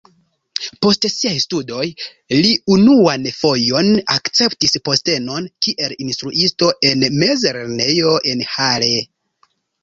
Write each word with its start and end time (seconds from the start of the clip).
Post 0.83 1.05
siaj 1.15 1.33
studoj 1.41 1.83
li 2.45 2.53
unuan 2.75 3.27
fojon 3.41 3.91
akceptis 4.15 4.73
postenon 4.89 5.51
kiel 5.67 5.95
instruisto 6.07 6.71
en 6.91 7.07
mezlernejo 7.21 8.17
en 8.33 8.43
Halle. 8.57 8.93